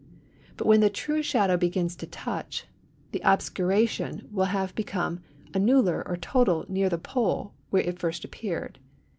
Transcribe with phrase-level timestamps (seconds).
[0.57, 2.65] But when the true shadow begins to touch,
[3.11, 5.21] the obscuration will have become
[5.53, 8.79] annular or total near the pole where it first appeared.